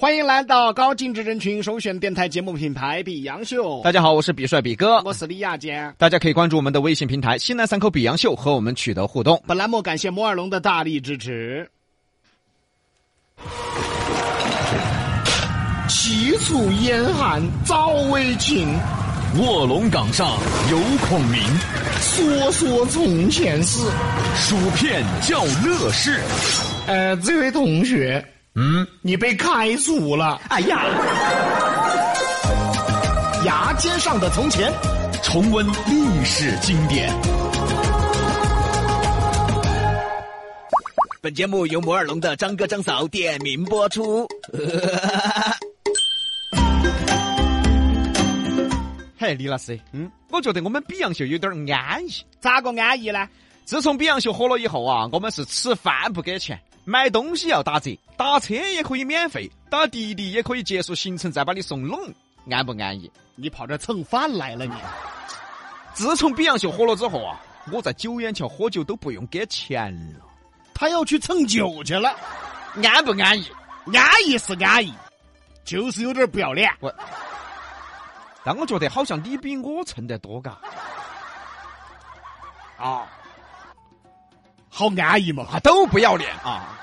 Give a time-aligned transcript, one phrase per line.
[0.00, 5.92] 欢迎来到高净值人群首选电台节目品牌比洋秀，大家好，我是比帅比哥，我是李亚坚。
[5.98, 9.42] 大家可以关注我们的微信平台“西南三口比洋秀”和我们取得互动。
[9.44, 11.68] 本栏目感谢摩尔龙的大力支持。
[15.88, 18.68] 齐楚燕汉早为秦，
[19.40, 20.38] 卧龙岗上
[20.70, 20.78] 有
[21.08, 21.42] 孔明，
[22.00, 23.84] 说说从前事。
[24.36, 26.20] 薯片叫乐事。
[26.86, 28.24] 呃，这位同学，
[28.60, 30.40] 嗯，你被开除了。
[30.48, 30.82] 哎呀，
[33.44, 34.72] 牙尖上的从前，
[35.22, 37.08] 重温历史经典。
[41.22, 44.26] 本节目由摩尔龙的张哥张嫂点名播出。
[49.16, 52.10] 嘿，李老师，嗯，我觉得我们比洋秀有点安逸。
[52.40, 53.28] 咋个安逸呢？
[53.64, 62.00] 自从比洋秀火了以后啊，我们是吃饭不给钱，买东西要打折，打车也可以免费，打滴滴也可以结束行程再把你送拢，
[62.50, 63.12] 安不安逸？
[63.34, 64.72] 你跑这蹭饭来了你？
[65.92, 67.38] 自从比洋秀火了之后啊，
[67.70, 70.24] 我在九眼桥喝酒都不用给钱了。
[70.72, 72.16] 他要去蹭酒去了，
[72.82, 73.46] 安不安逸？
[73.92, 74.94] 安逸是安逸，
[75.66, 76.72] 就是有点不要脸。
[76.80, 76.90] 我，
[78.42, 80.56] 但我觉得好像你比我蹭得多嘎。
[82.78, 83.06] 啊，
[84.68, 85.44] 好安逸嘛！
[85.50, 86.74] 啊，都不要脸啊！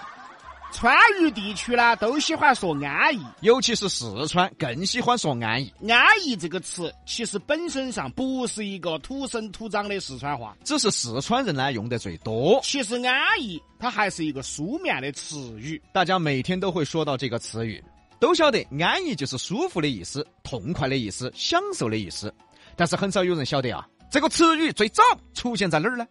[0.73, 5.73] 川渝地区呢，都喜欢说安逸，尤其是四川更喜欢说安逸。
[5.89, 12.59] 安逸这个词，其实本身上不是一个土生土长的四川话，只是四川人呢用的最多。
[12.61, 17.81] 其实安逸它还是一个书面的词语，大家每天都会说到这个词语，
[18.20, 22.33] 都晓得安逸就是舒服的意思、痛快的意思、享受的意思。
[22.75, 25.02] 但是很少有人晓得啊，这个词语最早
[25.33, 26.05] 出现在哪儿呢？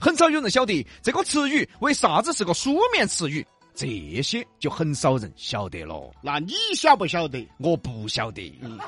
[0.00, 3.46] 很少有人晓得这个词语为啥子是个书面词语。
[3.72, 3.86] 这
[4.22, 6.10] 些就很少人晓得了。
[6.22, 7.48] 那你晓不晓得？
[7.58, 8.58] 我不晓得。
[8.62, 8.78] 嗯，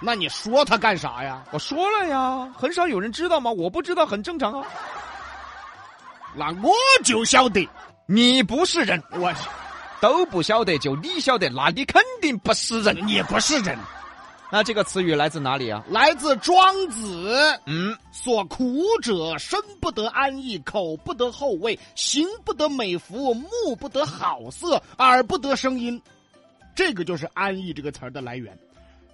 [0.00, 1.42] 那你说他干啥呀？
[1.50, 3.50] 我说了呀，很少有人知道吗？
[3.50, 4.66] 我不知道很正常啊。
[6.36, 6.72] 那我
[7.02, 7.68] 就晓得，
[8.06, 9.32] 你不是人，我
[10.00, 13.76] 都不晓得，就你晓得，那你肯定不是人，你不是人。
[14.50, 15.84] 那这个词语来自哪里啊？
[15.88, 17.34] 来自《庄子》。
[17.66, 26.00] 嗯，所苦者，身不得安逸，口不得后味，行不得美服，目不得好色，耳不得声音。
[26.74, 28.56] 这个就是“安逸”这个词儿的来源。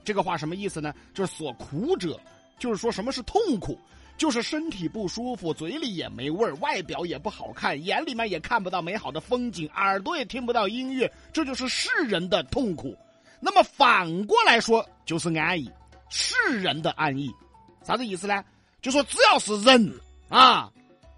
[0.05, 0.93] 这个话什么意思呢？
[1.15, 2.19] 就是所苦者，
[2.59, 3.79] 就是说什么是痛苦，
[4.19, 12.95] 就是身体不舒服，嘴里也没味儿，外表也不好看，眼里面也看不到美好的风景，耳朵也听不到音乐，这就是世人的痛苦。
[13.41, 15.71] 那么反过来说，就是安逸，
[16.09, 17.34] 世人的安逸，
[17.83, 18.45] 啥子意思呢？
[18.83, 19.93] 就说只要是人
[20.28, 20.71] 啊，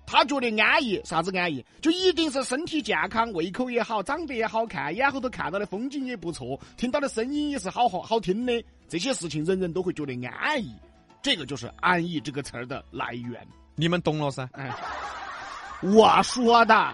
[0.06, 1.64] 他觉得安逸，啥子安逸？
[1.80, 10.74] 就一定是身体健康，胃口也好，长得也好看，眼后头看到的风景也不错，听到的声音也是好好好听的，这些事情人人都会觉得安逸。
[11.22, 13.46] 这个就是“安逸”这个词儿的来源。
[13.76, 14.48] 你们懂了噻？
[14.54, 14.74] 哎，
[15.80, 16.92] 我说的，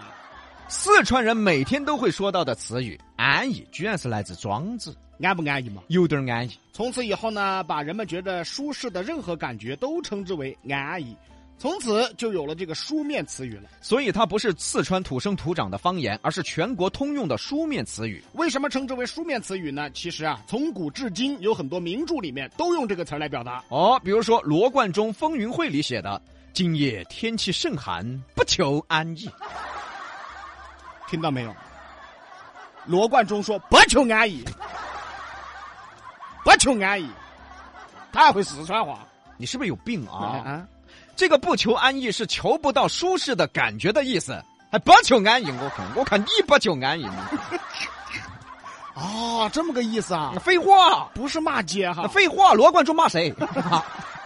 [0.71, 4.95] 四川人每天都会说到的词语“安逸”，居然是来自庄子。
[5.19, 5.81] 安不安逸嘛？
[5.87, 6.51] 有点安逸。
[6.71, 11.17] 从此以后呢，把人们觉得舒适的任何感觉都称之为安逸，
[11.57, 13.63] 从此就有了这个书面词语了。
[13.81, 18.23] 所以它不是四川土生土长的方言，而是全国通用的书面词语。
[18.33, 19.89] 为什么称之为书面词语呢？
[19.89, 23.63] 其实啊，从古至今有很多名著里面都用这个词来表达。
[23.69, 26.21] 哦，比如说罗贯中《风云会》里写的
[26.53, 29.27] “今夜天气甚寒，不求安逸”，
[31.09, 31.55] 听到没有？
[32.85, 34.43] 罗贯中说不求安逸。
[36.43, 37.09] 不求安逸，
[38.11, 38.99] 他还会四川话，
[39.37, 40.41] 你是不是有病啊？
[40.45, 40.65] 啊，
[41.15, 45.51] 这个不求安逸是求不到舒适的感觉的意思，还不求安逸。
[45.51, 47.05] 我看，我看你不求安逸。
[48.95, 50.33] 啊，这么个意思啊？
[50.41, 52.07] 废话，不是骂街哈。
[52.07, 53.33] 废话，罗贯中骂谁？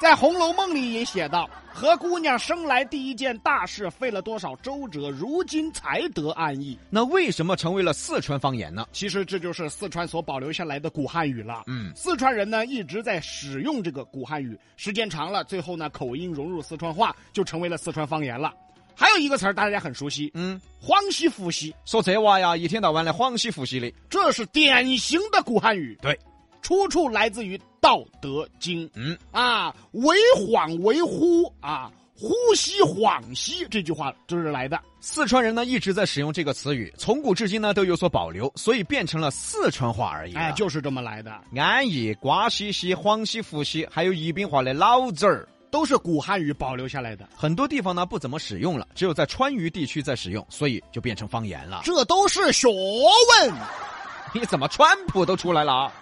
[0.00, 8.88] 在《红楼梦》里也写道：“何姑娘生来第一件大事，费了多少周折，如今才得安逸。”那为什么成为了四川方言呢？
[8.92, 11.64] 其实这就是四川所保留下来的古汉语了。
[11.66, 18.54] 嗯，四川人呢一直在使用这个古汉语，时间长了，最后呢口音融入四川话，就成为了四川方言了。
[18.94, 21.74] 还有一个词儿大家很熟悉，嗯，恍兮惚兮。
[21.84, 25.98] 说这娃呀，一天到晚的恍兮惚兮的，这是典型的古汉语。
[26.00, 26.18] 对。
[26.62, 34.78] 出处来自于《道德经》，嗯啊，为恍为惚啊，呼吸恍兮这句话就是来的。
[35.00, 40.34] 四川人呢一直在使用这个词语，从古至今呢都有所保留，所以变成了四川话而已。
[40.34, 41.32] 哎，就是这么来的。
[41.56, 51.80] 安逸、瓜兮兮、恍兮惚兮，还有宜宾话的老子儿都是古汉语保留下来的，很多地方呢不怎么使用了，只有在川渝地区在使用，所以就变成方言了。
[51.84, 53.54] 这都是学问。
[54.34, 55.92] 你怎么川普都出来了啊？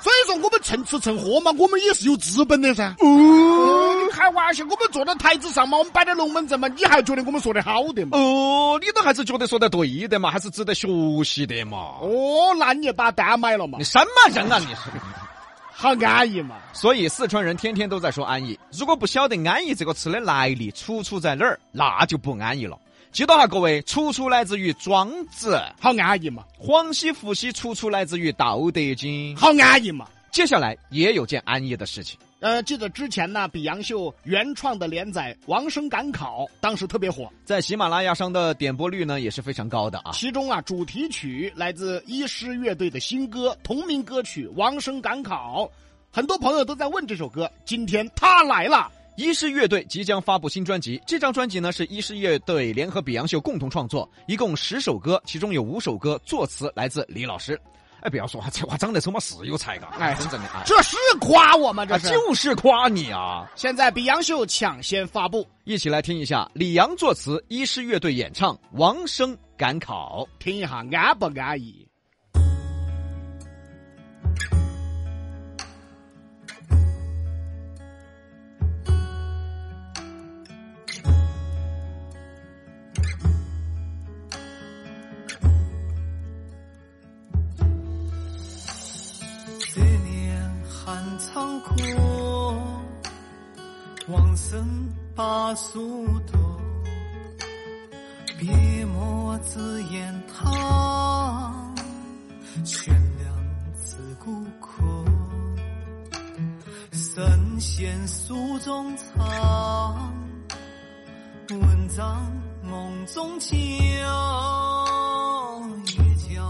[0.00, 2.94] 所以说我们蹭吃蹭喝嘛，我们也是有资本的噻。
[2.98, 8.18] 哦，你开玩笑，我们坐在台子上嘛，我们摆点龙门阵嘛，你还觉得我们说的好的嘛？
[8.18, 10.88] 哦，你都还是觉得说的对的嘛，还是值得学
[11.24, 11.78] 习的嘛？
[12.02, 13.84] 哦，那你也把单买了嘛你？
[13.84, 14.90] 什么人啊你是？
[15.76, 16.56] 好安逸嘛？
[16.72, 22.78] 所以四川人天天都在说安逸，如果不晓得安逸这个词的来历，出处在哪儿，那就不安逸了。
[23.14, 26.42] 记到哈，各位，出处来自于庄子，好安逸嘛？
[26.58, 29.36] 黄西、伏羲出处来自于道德经。
[29.36, 30.08] 好安逸嘛？
[30.32, 40.10] 接下来也有件安逸的事情，呃，记得之前呢，比杨秀原创的连载《王生赶考》当时特别火，在喜马拉雅上的点播率呢也是非常高的啊。
[40.12, 45.62] 其中啊，主题曲来自医师乐队的新歌同名歌曲《王生赶考》，
[46.10, 48.90] 很多朋友都在问这首歌，今天他来了。
[49.16, 57.60] 医师乐队即将发布新专辑，这张专辑呢是医师乐队联合比洋秀共同创作，一共十首歌，其中有五首歌作词来自李老师。
[58.00, 61.86] 哎，不要说话，这话长得丑嘛是有才噶，哎真正的哎，这是夸我吗？
[61.86, 62.10] 这啊是。
[62.10, 63.48] 就是夸你啊！
[63.54, 70.26] 现在比洋秀抢先发布，一起来听一下李阳作词，医师乐队演唱《王声赶考》。
[70.42, 71.86] 听一下安不安逸？
[90.94, 91.74] 年寒仓阔，
[94.06, 94.64] 往生
[95.14, 96.60] 把树多。
[98.38, 101.74] 别莫自言堂，
[102.64, 103.34] 悬梁
[103.74, 104.84] 自古客。
[106.92, 110.14] 圣贤书中藏，
[111.50, 112.24] 文章
[112.62, 113.50] 梦中讲，
[115.86, 116.40] 一觉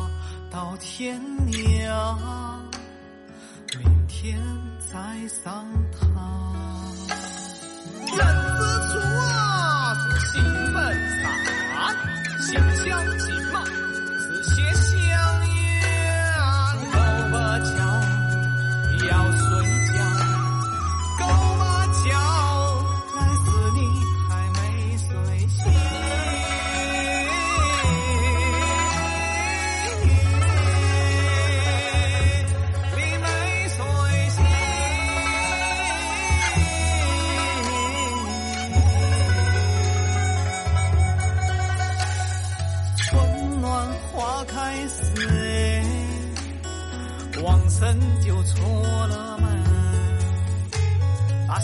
[0.50, 2.43] 到天亮。
[4.24, 4.40] 天
[4.80, 5.68] 才桑。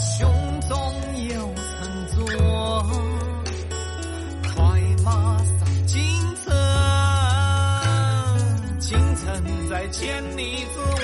[0.01, 0.27] 胸
[0.67, 0.77] 中
[1.29, 2.25] 有乘坐，
[4.55, 5.47] 快马上
[5.85, 5.99] 京
[6.43, 6.51] 城，
[8.79, 9.23] 京城
[9.69, 11.00] 在千里之外，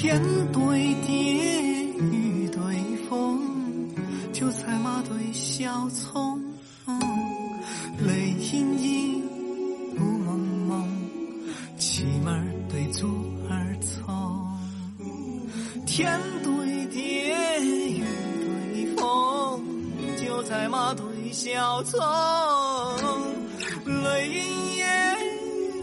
[0.00, 1.10] 天对地，
[1.98, 2.60] 雨对
[3.10, 3.40] 风，
[4.32, 6.40] 韭菜马对小葱，
[8.06, 9.24] 泪盈盈，
[9.96, 10.38] 雾蒙
[10.68, 10.88] 蒙，
[11.78, 13.08] 气门儿对竹
[13.50, 14.46] 儿葱。
[15.84, 18.04] 天对地，雨
[18.70, 19.60] 对风，
[20.24, 21.02] 韭菜马对
[21.32, 21.98] 小葱，
[23.84, 24.36] 泪盈
[24.76, 24.84] 盈，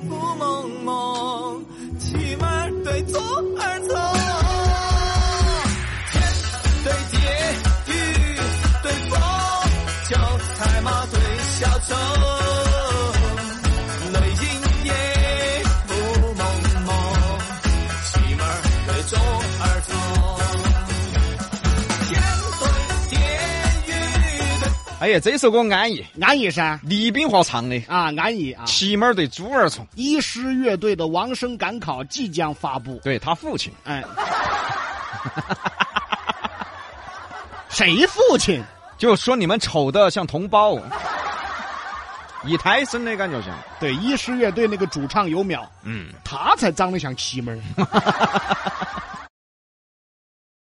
[0.10, 0.85] 雾蒙蒙，
[25.06, 26.80] 哎呀，这首歌安逸，安逸噻。
[26.82, 28.66] 李冰华唱的，啊，安逸啊！
[28.66, 34.04] 骑马儿对猪儿虫，医师乐队的《王声赶考》即将发布，对他父亲，哎，
[37.70, 38.64] 谁父亲？
[38.98, 40.76] 就说你们丑的像同胞，
[42.44, 47.86] 一胎生的感觉像，对，医师乐队那个主唱尤淼，嗯，他才长得像齐门儿。